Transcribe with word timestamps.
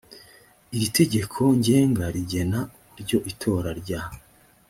iri 0.75 0.87
tegeko 0.99 1.39
ngenga 1.57 2.03
rigena 2.15 2.59
uburyo 2.71 3.17
itora 3.31 3.69
rya 3.81 4.01